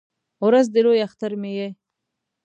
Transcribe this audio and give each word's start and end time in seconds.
ورځ 0.45 0.65
د 0.71 0.75
لوی 0.85 0.99
اختر 1.07 1.31
مې 1.41 1.51
یې 1.59 1.67